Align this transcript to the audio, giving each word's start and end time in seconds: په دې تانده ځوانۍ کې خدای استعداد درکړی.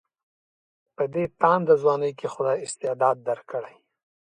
په 0.95 1.03
دې 1.13 1.23
تانده 1.39 1.75
ځوانۍ 1.81 2.11
کې 2.19 2.27
خدای 2.33 2.57
استعداد 2.65 3.17
درکړی. 3.29 3.75